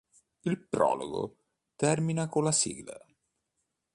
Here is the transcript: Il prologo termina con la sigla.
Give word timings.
Il 0.39 0.57
prologo 0.67 1.35
termina 1.75 2.27
con 2.27 2.43
la 2.43 2.51
sigla. 2.51 2.97